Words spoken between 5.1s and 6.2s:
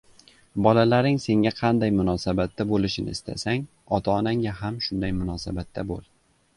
munosabatda bo‘l.